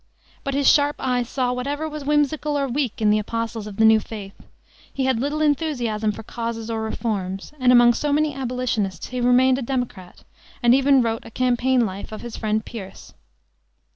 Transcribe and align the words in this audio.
But 0.43 0.55
his 0.55 0.67
sharp 0.67 0.95
eyes 0.97 1.29
saw 1.29 1.53
whatever 1.53 1.87
was 1.87 2.03
whimsical 2.03 2.57
or 2.57 2.67
weak 2.67 3.03
in 3.03 3.11
the 3.11 3.19
apostles 3.19 3.67
of 3.67 3.75
the 3.75 3.85
new 3.85 3.99
faith. 3.99 4.33
He 4.91 5.05
had 5.05 5.19
little 5.19 5.41
enthusiasm 5.43 6.11
for 6.11 6.23
causes 6.23 6.71
or 6.71 6.81
reforms, 6.81 7.53
and 7.59 7.71
among 7.71 7.93
so 7.93 8.11
many 8.11 8.33
Abolitionists 8.33 9.09
he 9.09 9.21
remained 9.21 9.59
a 9.59 9.61
Democrat, 9.61 10.23
and 10.63 10.73
even 10.73 11.03
wrote 11.03 11.23
a 11.23 11.29
campaign 11.29 11.85
life 11.85 12.11
of 12.11 12.21
his 12.21 12.35
friend 12.35 12.65
Pierce. 12.65 13.13